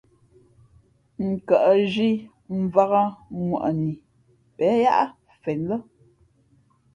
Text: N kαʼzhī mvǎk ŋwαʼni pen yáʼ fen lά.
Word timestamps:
N 1.27 1.31
kαʼzhī 1.47 2.11
mvǎk 2.61 2.91
ŋwαʼni 3.47 3.93
pen 4.57 4.75
yáʼ 4.83 5.09
fen 5.43 5.59
lά. 5.69 5.77